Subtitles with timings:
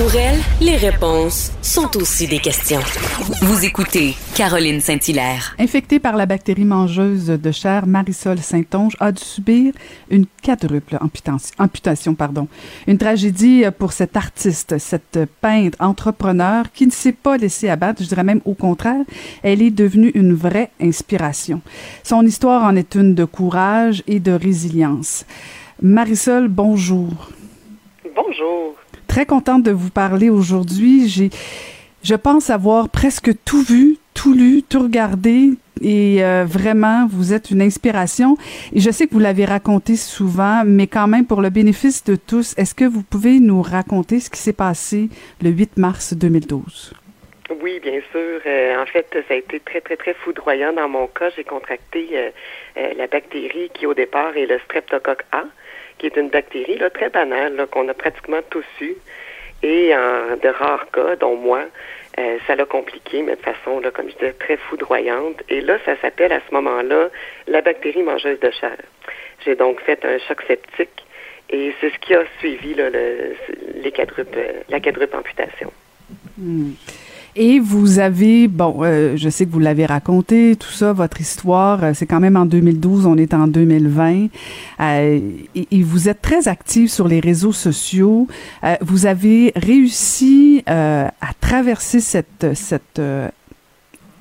[0.00, 2.80] Pour elle, les réponses sont aussi des questions.
[3.42, 5.54] Vous écoutez Caroline Saint-Hilaire.
[5.58, 9.74] Infectée par la bactérie mangeuse de chair, Marisol Saint-Onge a dû subir
[10.08, 11.54] une quadruple amputation.
[11.58, 12.48] amputation pardon.
[12.86, 18.08] Une tragédie pour cette artiste, cette peintre, entrepreneur qui ne s'est pas laissée abattre, je
[18.08, 19.04] dirais même au contraire,
[19.42, 21.60] elle est devenue une vraie inspiration.
[22.04, 25.26] Son histoire en est une de courage et de résilience.
[25.82, 27.28] Marisol, bonjour.
[28.16, 28.79] Bonjour.
[29.10, 31.08] Très contente de vous parler aujourd'hui.
[31.08, 31.30] J'ai,
[32.04, 35.48] je pense avoir presque tout vu, tout lu, tout regardé.
[35.82, 38.36] Et euh, vraiment, vous êtes une inspiration.
[38.72, 42.14] Et je sais que vous l'avez raconté souvent, mais quand même, pour le bénéfice de
[42.14, 45.08] tous, est-ce que vous pouvez nous raconter ce qui s'est passé
[45.42, 46.94] le 8 mars 2012?
[47.60, 48.40] Oui, bien sûr.
[48.46, 51.30] Euh, en fait, ça a été très, très, très foudroyant dans mon cas.
[51.34, 52.30] J'ai contracté euh,
[52.96, 55.46] la bactérie qui, au départ, est le streptocoque A
[56.00, 58.94] qui est une bactérie là, très banale qu'on a pratiquement tous eu.
[59.62, 61.64] Et en de rares cas, dont moi,
[62.18, 65.42] euh, ça l'a compliqué, mais de façon, là, comme je disais, très foudroyante.
[65.50, 67.10] Et là, ça s'appelle à ce moment-là
[67.46, 68.76] la bactérie mangeuse de chair.
[69.44, 71.04] J'ai donc fait un choc septique
[71.50, 73.34] et c'est ce qui a suivi là, le,
[73.82, 74.36] les quadrupes,
[74.68, 75.72] la quadruple amputation.
[76.38, 76.72] Hmm.
[77.36, 81.84] Et vous avez, bon, euh, je sais que vous l'avez raconté, tout ça, votre histoire,
[81.84, 84.26] euh, c'est quand même en 2012, on est en 2020,
[84.80, 85.20] euh,
[85.54, 88.26] et, vous êtes très active sur les réseaux sociaux.
[88.64, 93.00] Euh, vous avez réussi à traverser cette, cette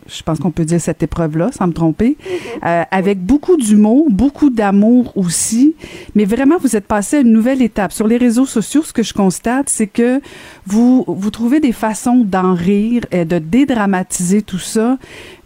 [0.10, 2.66] je pense qu'on peut dire cette épreuve-là, sans me tromper, mm-hmm.
[2.66, 5.76] euh, avec beaucoup d'humour, beaucoup d'amour aussi.
[6.16, 7.92] Mais vraiment, vous êtes passé à une nouvelle étape.
[7.92, 10.22] Sur les réseaux sociaux, ce que je constate, c'est que
[10.66, 14.98] vous, vous trouvez des façons d'en rire et de dédramatiser tout ça.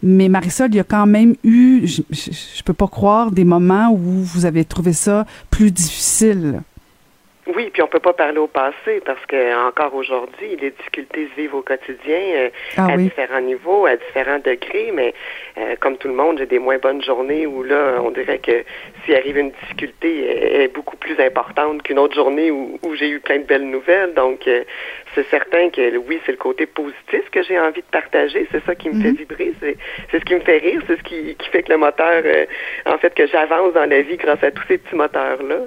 [0.02, 3.44] Mais Marisol, il y a quand même eu, je, je, je peux pas croire, des
[3.44, 6.62] moments où vous avez trouvé ça plus difficile.
[7.46, 11.40] Oui, puis on peut pas parler au passé parce que encore aujourd'hui, les difficultés se
[11.40, 15.12] vivent au quotidien euh, ah à différents niveaux, à différents degrés, mais
[15.58, 18.64] euh, comme tout le monde, j'ai des moins bonnes journées où là, on dirait que
[19.04, 23.10] s'il arrive une difficulté, elle est beaucoup plus importante qu'une autre journée où, où j'ai
[23.10, 24.14] eu plein de belles nouvelles.
[24.14, 24.64] Donc, euh,
[25.14, 28.46] c'est certain que oui, c'est le côté positif que j'ai envie de partager.
[28.50, 29.16] C'est ça qui me fait mhm.
[29.16, 29.52] vibrer.
[29.60, 29.76] C'est,
[30.10, 30.82] c'est ce qui me fait rire.
[30.86, 32.46] C'est ce qui, qui fait que le moteur, euh,
[32.86, 35.60] en fait, que j'avance dans la vie grâce à tous ces petits moteurs-là.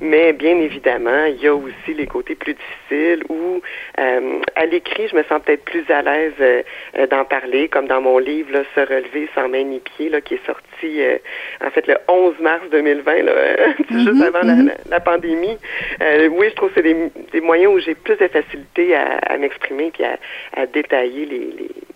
[0.00, 3.60] Mais bien évidemment, il y a aussi les côtés plus difficiles où,
[3.98, 6.62] euh, à l'écrit, je me sens peut-être plus à l'aise euh,
[7.08, 10.34] d'en parler, comme dans mon livre, là, Se relever sans main ni pied, là, qui
[10.34, 10.64] est sorti,
[11.64, 13.32] en fait, le 11 mars 2020, là,
[13.90, 14.72] juste mhm, avant la, mhm.
[14.88, 15.58] la, pandémie.
[16.00, 16.96] oui, je trouve que c'est des,
[17.32, 21.50] des moyens où j'ai plus de facilité à, m'exprimer puis à, détailler les,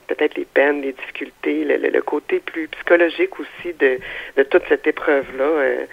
[0.09, 5.45] peut-être les peines, les difficultés, le, côté plus psychologique aussi de, toute cette épreuve-là.
[5.45, 5.85] Euh,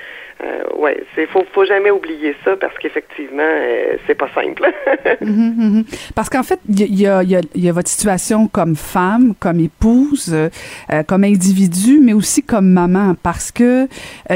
[0.43, 4.71] euh, ouais, c'est faut faut jamais oublier ça parce qu'effectivement euh, c'est pas simple.
[5.21, 5.85] Mhm, mhm.
[6.13, 9.59] Parce qu'en fait il y a, y, a, y a, votre situation comme femme, comme
[9.59, 13.87] épouse, euh, comme individu, mais aussi comme maman parce que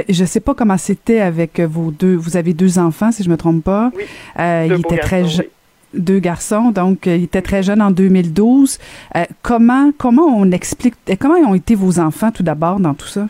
[0.08, 2.16] je sais pas comment c'était avec vos deux.
[2.16, 3.92] Vous avez deux enfants si je me trompe pas.
[3.96, 4.06] Oui,
[4.38, 5.46] il était très jeune
[5.94, 8.78] deux garçons, donc euh, ils étaient très jeunes en 2012.
[9.16, 13.28] Euh, comment comment on explique comment ont été vos enfants tout d'abord dans tout ça?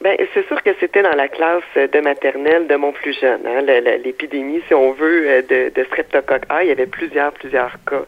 [0.00, 3.40] Ben, c'est sûr que c'était dans la classe de maternelle de mon plus jeune.
[3.46, 7.72] Hein, L'épidémie, si on veut, euh, de, de streptocoque A, il y avait plusieurs, plusieurs
[7.88, 8.04] cas.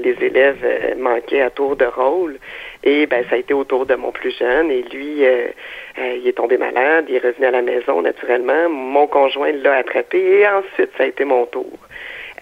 [0.00, 2.38] Les élèves manquaient à tour de rôle.
[2.84, 4.70] Et ben, ça a été autour de mon plus jeune.
[4.70, 8.68] Et lui, il est tombé malade, il est revenu à la maison naturellement.
[8.68, 11.78] Mon conjoint l'a attrapé et ensuite, ça a été mon tour.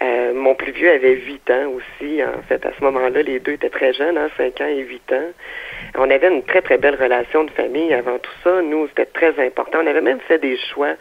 [0.01, 2.21] Euh, mon plus vieux avait 8 ans aussi.
[2.23, 5.13] En fait, à ce moment-là, les deux étaient très jeunes, hein, 5 ans et 8
[5.13, 5.31] ans.
[5.95, 8.61] On avait une très, très belle relation de famille avant tout ça.
[8.61, 9.79] Nous, c'était très important.
[9.83, 10.93] On avait même fait des choix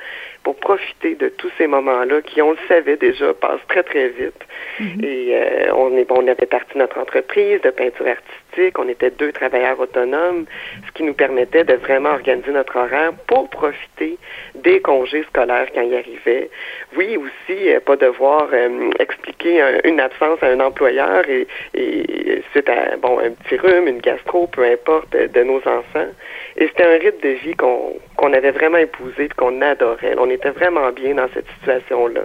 [0.42, 4.40] pour profiter de tous ces moments-là qui, on le savait déjà, passent très, très vite.
[4.80, 5.04] Mm-hmm.
[5.04, 8.78] Et euh, on, est, bon, on avait parti notre entreprise de peinture artistique.
[8.78, 10.46] On était deux travailleurs autonomes,
[10.86, 14.18] ce qui nous permettait de vraiment organiser notre horaire pour profiter
[14.54, 16.48] des congés scolaires quand il arrivait.
[16.96, 22.68] Oui, aussi, euh, pas devoir euh, expliquer une absence à un employeur et, et c'est
[22.68, 26.08] à, bon, un petit rhume, une gastro, peu importe, de nos enfants.
[26.56, 30.14] Et c'était un rythme de vie qu'on qu'on avait vraiment épousé et qu'on adorait.
[30.18, 32.22] On était vraiment bien dans cette situation-là.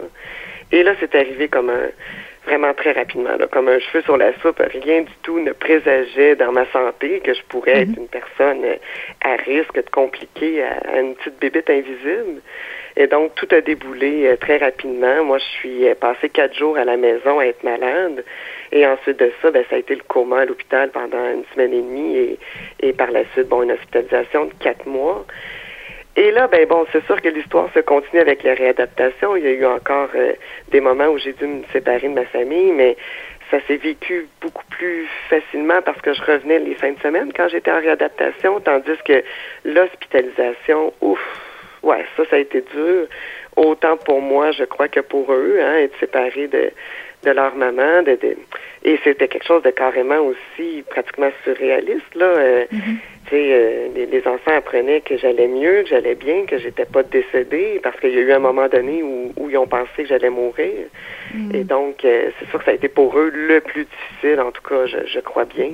[0.72, 1.90] Et là, c'est arrivé comme un,
[2.46, 4.62] vraiment très rapidement, là, comme un cheveu sur la soupe.
[4.84, 8.66] Rien du tout ne présageait dans ma santé que je pourrais être une personne
[9.24, 12.42] à risque de compliquer à, une petite bébête invisible.
[12.98, 15.24] Et donc, tout a déboulé euh, très rapidement.
[15.24, 18.24] Moi, je suis euh, passé quatre jours à la maison à être malade.
[18.72, 21.74] Et ensuite de ça, ben, ça a été le coma à l'hôpital pendant une semaine
[21.74, 22.40] et demie et,
[22.82, 25.26] et par la suite, bon, une hospitalisation de quatre mois.
[26.18, 29.38] Et là, ben bon, c'est sûr que l'histoire se continue avec la réadaptation.
[29.38, 30.34] Il y a eu encore euh,
[30.70, 32.98] des moments où j'ai dû me séparer de ma famille, mais
[33.50, 37.48] ça s'est vécu beaucoup plus facilement parce que je revenais les fins de semaine quand
[37.48, 39.24] j'étais en réadaptation, tandis que
[39.64, 41.20] l'hospitalisation, ouf,
[41.84, 43.08] ouais, ça, ça a été dur.
[43.56, 46.72] Autant pour moi, je crois, que pour eux, hein, être séparés de,
[47.24, 48.18] de leur maman, de,
[48.84, 52.26] et c'était quelque chose de carrément aussi pratiquement surréaliste là.
[52.26, 52.96] Euh, mm-hmm.
[53.26, 57.04] Tu sais, euh, les, enfants apprenaient que j'allais mieux, que j'allais bien, que j'étais pas
[57.04, 60.06] décédée, parce qu'il y a eu un moment donné où, où ils ont pensé que
[60.06, 60.88] j'allais mourir.
[61.34, 61.56] Mm.
[61.56, 64.52] Et donc, euh, c'est sûr que ça a été pour eux le plus difficile, en
[64.52, 65.74] tout cas, je, je crois bien.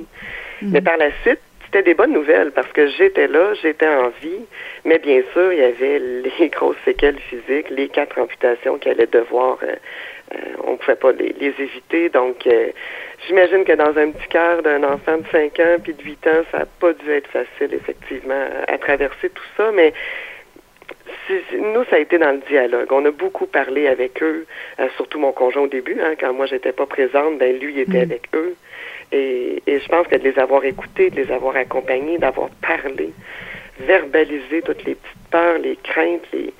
[0.60, 0.72] Mm.
[0.72, 4.40] Mais par la suite, c'était des bonnes nouvelles parce que j'étais là, j'étais en vie,
[4.86, 5.98] mais bien sûr, il y avait
[6.38, 9.74] les grosses séquelles physiques, les quatre amputations qui allaient devoir, euh,
[10.34, 12.08] euh, on ne pouvait pas les, éviter.
[12.08, 12.68] Donc, euh,
[13.26, 16.42] j'imagine que dans un petit cœur d'un enfant de 5 ans puis de 8 ans,
[16.50, 19.92] ça n'a pas dû être facile, effectivement, à, traverser tout ça, mais
[21.52, 22.90] nous, ça a été dans le dialogue.
[22.90, 24.46] On a beaucoup parlé avec eux,
[24.96, 27.98] surtout mon conjoint au début, hein, quand moi j'étais pas présente, ben lui il était
[27.98, 28.10] mm.
[28.10, 28.54] avec eux.
[29.12, 33.12] Et, et, je pense que de les avoir écoutés, de les avoir accompagnés, d'avoir parlé,
[33.80, 36.52] verbalisé toutes les petites peurs, les craintes, les,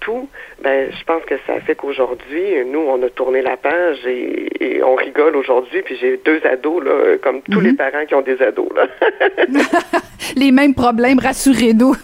[0.00, 0.28] tout,
[0.62, 4.94] ben, je pense que ça fait qu'aujourd'hui, nous, on a tourné la page et, on
[4.94, 5.82] rigole aujourd'hui.
[5.82, 7.76] Puis j'ai deux ados, là, comme tous les mhm.
[7.76, 8.68] parents qui ont des ados.
[8.74, 8.86] Là.
[10.36, 11.94] les mêmes problèmes, rassurez-nous.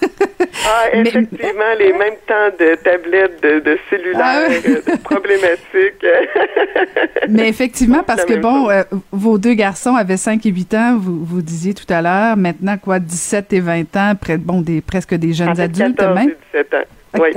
[0.66, 6.04] ah, effectivement, les mêmes temps de tablettes, de, de cellulaires, ah de problématiques.
[7.28, 8.82] Mais effectivement, parce que, bon, euh,
[9.12, 12.36] vos deux garçons avaient 5 et 8 ans, vous, vous disiez tout à l'heure.
[12.36, 16.30] Maintenant, quoi, 17 et 20 ans, près, bon, des, presque des jeunes adultes 14 même?
[16.30, 16.78] Et 17 ans.
[17.20, 17.28] Oui,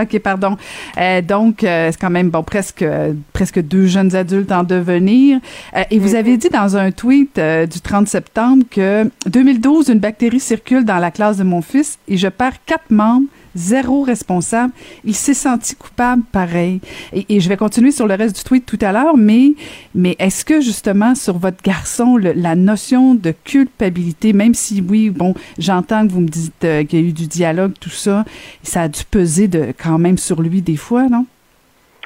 [0.00, 0.56] OK, pardon.
[0.98, 2.84] Euh, donc, euh, c'est quand même bon, presque,
[3.32, 5.38] presque deux jeunes adultes en devenir.
[5.76, 10.40] Euh, et vous avez dit dans un tweet du 30 septembre que 2012, une bactérie
[10.40, 14.72] circule dans la classe de mon fils et je perds quatre membres zéro responsable.
[15.04, 16.80] Il s'est senti coupable pareil.
[17.12, 19.52] Et, je vais continuer sur le reste du tweet tout à l'heure, mais,
[19.94, 25.34] mais est-ce que justement sur votre garçon, la notion de culpabilité, même si oui, bon,
[25.58, 28.24] j'entends que vous me dites euh, qu'il y a eu du dialogue, tout ça,
[28.62, 31.26] ça a dû peser de, quand même sur lui des fois, non?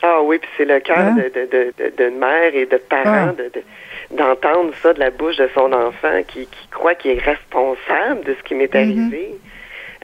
[0.02, 1.16] Ah oui, puis c'est le cœur hein?
[1.16, 3.32] de, de, de, mère et de parents
[4.10, 8.34] d'entendre ça de la bouche de son enfant qui, qui croit qu'il est responsable de
[8.38, 8.76] ce qui m'est mm-hmm.
[8.76, 9.34] arrivé.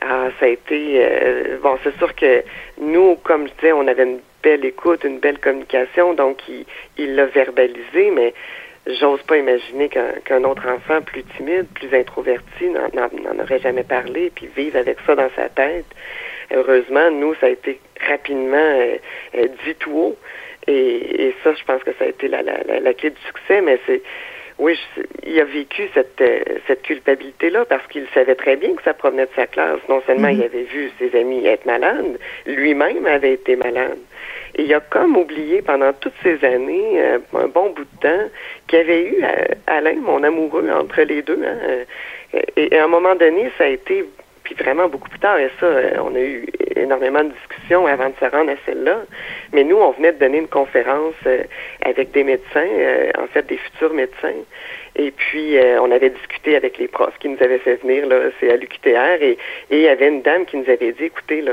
[0.05, 2.43] Ah, ça a été euh, bon, c'est sûr que
[2.81, 6.39] nous, comme je disais, on avait une belle écoute, une belle communication, donc
[6.99, 8.35] il l'a verbalisé, mais
[8.87, 14.49] j'ose pas imaginer qu'un autre enfant plus timide, plus introverti n'en aurait jamais parlé, puis
[14.57, 15.87] vivre avec ça dans sa tête.
[16.53, 17.79] Heureusement, nous, ça a été
[18.09, 18.97] rapidement euh,
[19.37, 20.17] euh, dit tout haut.
[20.67, 23.61] Et, et, ça, je pense que ça a été la, la, la clé du succès,
[23.61, 24.03] mais c'est
[24.63, 24.79] oui,
[25.25, 29.27] il a vécu cette, euh, cette culpabilité-là parce qu'il savait très bien que ça provenait
[29.27, 29.81] de sa classe.
[29.89, 30.45] Non seulement il mhm.
[30.45, 32.17] avait vu ses amis être malades,
[32.47, 33.99] lui-même avait été malade.
[34.55, 38.29] Et il a comme oublié pendant toutes ces années, euh, un bon bout de temps,
[38.69, 41.43] qu'il y avait eu euh, Alain, mon amoureux, entre les deux.
[41.45, 44.05] Hein, et, à un moment donné, ça a été
[44.55, 45.67] vraiment beaucoup plus tard, et ça,
[46.03, 49.03] on a eu énormément de discussions avant de se rendre à celle-là.
[49.53, 51.45] Mais nous, on venait de donner une conférence euh,
[51.85, 54.35] avec des médecins, euh, en fait des futurs médecins.
[54.95, 58.29] Et puis, euh, on avait discuté avec les profs qui nous avaient fait venir, là,
[58.39, 59.39] c'est à l'UQTR, et, et
[59.71, 61.53] il y avait une dame qui nous avait dit, écoutez, là,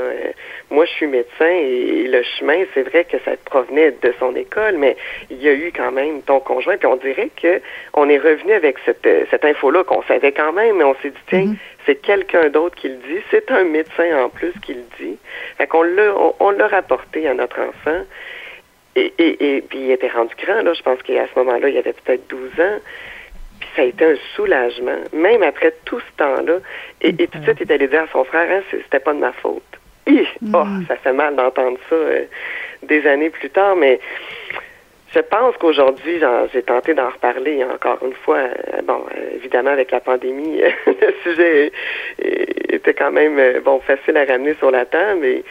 [0.70, 4.76] moi, je suis médecin, et, le chemin, c'est vrai que ça provenait de son école,
[4.76, 4.96] mais
[5.30, 7.62] il y a eu quand même ton conjoint, puis on dirait que
[7.94, 11.24] on est revenu avec cette, cette info-là qu'on savait quand même, mais on s'est dit,
[11.28, 11.56] tiens, mm-hmm.
[11.86, 15.16] c'est quelqu'un d'autre qui le dit, c'est un médecin en plus qui le dit.
[15.56, 18.04] Fait qu'on l'a, on l'a rapporté à notre enfant.
[18.96, 20.72] Et, et, et, puis il était rendu grand, là.
[20.74, 22.78] Je pense qu'à ce moment-là, il avait peut-être 12 ans.
[23.76, 26.58] Ça a été un soulagement, même après tout ce temps-là.
[27.02, 29.18] Et, tout de suite, il est allé dire à son frère, hein, c'était pas de
[29.18, 29.62] ma faute.
[30.08, 30.54] Mm.
[30.54, 32.24] oh, ça fait mal d'entendre ça euh,
[32.82, 34.00] des années plus tard, mais
[35.14, 36.20] je pense qu'aujourd'hui,
[36.52, 38.38] j'ai tenté d'en reparler encore une fois.
[38.38, 41.72] Euh, bon, euh, évidemment, avec la pandémie, le sujet
[42.18, 45.42] était quand même bon facile à ramener sur la table.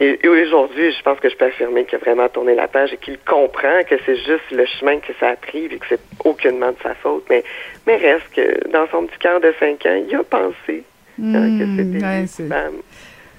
[0.00, 2.92] Et, et, aujourd'hui, je pense que je peux affirmer qu'il a vraiment tourné la page
[2.92, 6.00] et qu'il comprend que c'est juste le chemin que ça a pris et que c'est
[6.24, 7.24] aucunement de sa faute.
[7.28, 7.42] Mais,
[7.86, 10.84] mais reste que dans son petit cœur de 5 ans, il a pensé
[11.20, 12.74] hein, que hmm, c'était une femme.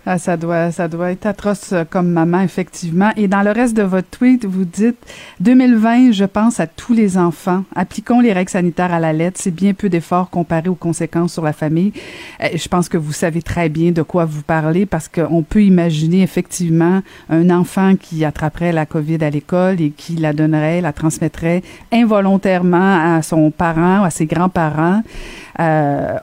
[0.05, 3.11] Ah, ça doit, ça doit être atroce euh, comme maman, effectivement.
[3.15, 4.97] Et dans le reste de votre tweet, vous dites
[5.41, 7.63] 2020, je pense à tous les enfants.
[7.75, 9.39] Appliquons les règles sanitaires à la lettre.
[9.41, 11.91] C'est bien peu d'efforts comparé aux conséquences sur la famille.
[12.41, 15.63] Euh, je pense que vous savez très bien de quoi vous parlez parce qu'on peut
[15.63, 20.93] imaginer effectivement un enfant qui attraperait la COVID à l'école et qui la donnerait, la
[20.93, 25.03] transmettrait involontairement à son parent, à ses grands-parents.
[25.59, 26.17] Euh,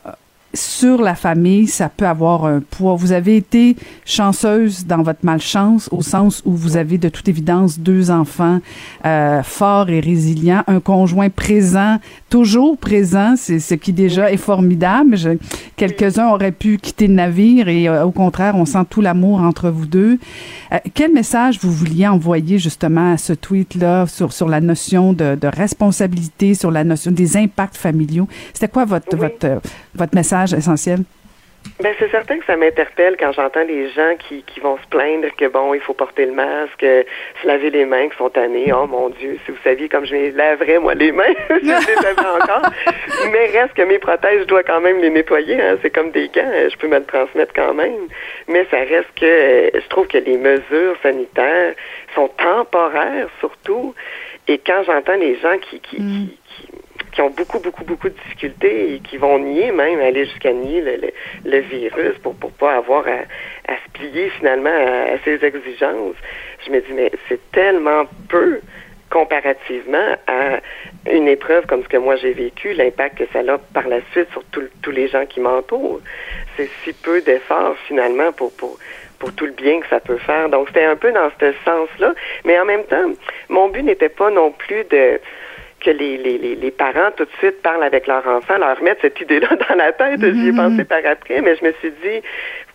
[0.56, 2.94] sur la famille, ça peut avoir un poids.
[2.96, 7.78] Vous avez été chanceuse dans votre malchance au sens où vous avez de toute évidence
[7.78, 8.60] deux enfants
[9.04, 11.98] euh, forts et résilients, un conjoint présent,
[12.30, 15.16] toujours présent, c'est ce qui déjà est formidable.
[15.76, 19.70] Quelques-uns auraient pu quitter le navire et euh, au contraire, on sent tout l'amour entre
[19.70, 20.18] vous deux.
[20.72, 25.34] Euh, quel message vous vouliez envoyer justement à ce tweet-là sur, sur la notion de,
[25.34, 28.28] de responsabilité, sur la notion des impacts familiaux?
[28.52, 29.60] C'était quoi votre, votre,
[29.96, 31.00] votre message essentiel?
[31.80, 35.28] Ben c'est certain que ça m'interpelle quand j'entends les gens qui, qui vont se plaindre
[35.36, 38.72] que bon, il faut porter le masque, se laver les mains, qui sont tannés.
[38.72, 41.94] Oh mon Dieu, si vous saviez comme je les laverais moi les mains, je les
[42.02, 42.70] laverais encore.
[43.30, 45.60] Mais reste que mes protèges, je dois quand même les nettoyer.
[45.60, 45.76] Hein.
[45.82, 48.08] C'est comme des gants, je peux me le transmettre quand même.
[48.48, 51.74] Mais ça reste que je trouve que les mesures sanitaires
[52.14, 53.94] sont temporaires surtout.
[54.48, 56.28] Et quand j'entends les gens qui, qui, mm.
[56.28, 56.68] qui qui
[57.22, 60.82] ont beaucoup, beaucoup, beaucoup de difficultés et qui vont nier même, aller jusqu'à nier
[61.44, 66.16] le, virus pour ne pas avoir à, à, se plier finalement à, ces exigences.
[66.64, 68.60] Je me dis, mais c'est tellement peu
[69.10, 70.58] comparativement à
[71.10, 74.30] une épreuve comme ce que moi j'ai vécu, l'impact que ça a par la suite
[74.32, 74.42] sur
[74.82, 76.00] tous les gens qui m'entourent.
[76.56, 78.78] C'est si peu d'efforts finalement pour, pour,
[79.18, 80.48] pour tout le bien que ça peut faire.
[80.48, 82.14] Donc c'était un peu dans ce sens-là.
[82.44, 83.10] Mais en même temps,
[83.48, 85.20] mon but n'était pas non plus de
[85.80, 89.20] que les, les, les, parents tout de suite parlent avec leur enfant, leur mettre cette
[89.20, 90.20] idée-là dans la tête.
[90.20, 90.56] J'y ai mm-hmm.
[90.56, 92.22] pensé par après, mais je me suis dit,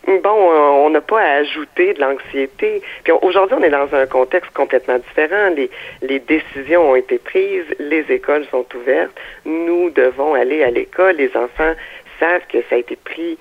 [0.07, 2.81] bon, on n'a pas à ajouter de l'anxiété.
[3.03, 5.49] Puis aujourd'hui, on est dans un contexte complètement différent.
[5.55, 5.69] Les,
[6.01, 9.15] les décisions ont été prises, les écoles sont ouvertes.
[9.45, 11.15] Nous devons aller à l'école.
[11.17, 11.73] Les enfants
[12.19, 13.37] savent que ça a été pris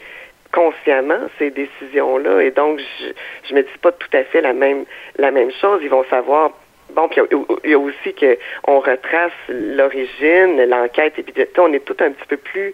[0.52, 3.12] consciemment ces décisions-là et donc je,
[3.48, 4.84] je me dis pas tout à fait la même
[5.16, 6.50] la même chose ils vont savoir
[6.94, 7.20] Bon, puis
[7.64, 12.26] il y a aussi qu'on retrace l'origine, l'enquête, et puis on est tout un petit
[12.28, 12.72] peu plus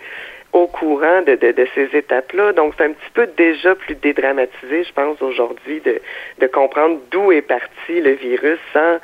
[0.53, 2.53] au courant de, de, ces étapes-là.
[2.53, 6.01] Donc, c'est un petit peu déjà plus dédramatisé, je pense, aujourd'hui, de,
[6.39, 8.99] de comprendre d'où est parti le virus sans,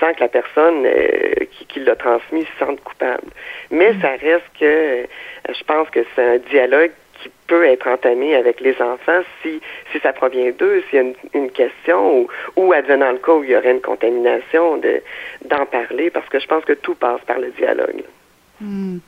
[0.00, 3.28] sans que la personne euh, qui, qui l'a transmis se sente coupable.
[3.70, 4.00] Mais mm.
[4.00, 5.04] ça reste que euh,
[5.48, 6.90] je pense que c'est un dialogue
[7.46, 9.60] peut être entamé avec les enfants si,
[9.92, 13.44] si ça provient d'eux, s'il y a une, question ou, ou advenant le cas où
[13.44, 15.02] il y aurait une contamination, de,
[15.44, 18.02] d'en parler parce que je pense que tout passe par le dialogue.
[18.60, 18.98] Hmm.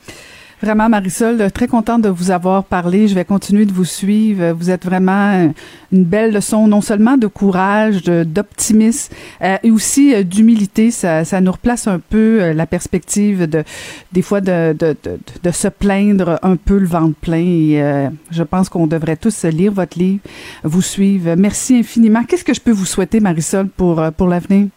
[0.61, 3.07] Vraiment, Marisol, très contente de vous avoir parlé.
[3.07, 4.51] Je vais continuer de vous suivre.
[4.51, 5.53] Vous êtes vraiment
[5.93, 10.91] une belle leçon, non seulement de courage, d'optimisme, euh, et aussi euh, d'humilité.
[10.91, 13.63] Ça, ça nous replace un peu euh, la perspective de,
[14.11, 14.97] des fois, de, de,
[15.43, 18.11] de, se plaindre un peu le ventre plein.
[18.29, 20.21] Je pense qu'on devrait tous lire votre livre,
[20.63, 21.35] vous suivre.
[21.37, 22.23] Merci infiniment.
[22.25, 24.67] Qu'est-ce que je peux vous souhaiter, Marisol, pour, pour l'avenir?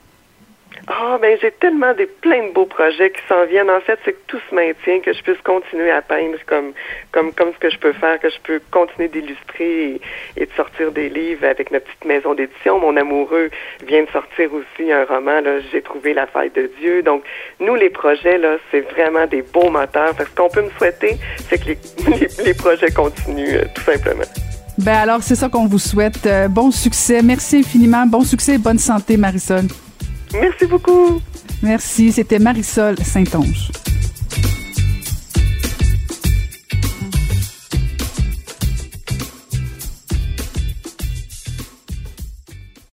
[0.89, 3.71] Ah, ben j'ai tellement des plein de beaux projets qui s'en viennent.
[3.71, 6.73] En fait, c'est que tout se maintient, que je puisse continuer à peindre comme
[7.13, 10.01] comme comme ce que je peux faire, que je peux continuer d'illustrer
[10.37, 12.81] et, de sortir des livres avec ma petite maison d'édition.
[12.81, 13.51] Mon amoureux
[13.87, 15.41] vient de sortir aussi un roman.
[15.41, 17.03] Là, j'ai trouvé la faille de Dieu.
[17.03, 17.23] Donc,
[17.61, 20.17] nous les projets là, c'est vraiment des beaux moteurs.
[20.17, 21.17] Parce qu'on peut me souhaiter,
[21.49, 21.67] c'est que
[22.11, 24.25] les, les, projets continuent euh, tout simplement.
[24.79, 26.27] Ben alors, c'est ça qu'on vous souhaite.
[26.27, 27.23] Euh, bon succès.
[27.23, 28.05] Merci infiniment.
[28.07, 29.67] Bon succès et bonne santé, Marisol.
[30.41, 31.21] Merci beaucoup.
[31.63, 32.13] Merci.
[32.13, 33.71] C'était Marisol Saint-Onge.